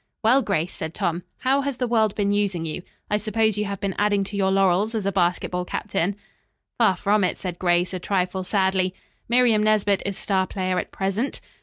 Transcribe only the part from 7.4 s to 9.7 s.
Grace a trifle sadly. "Miriam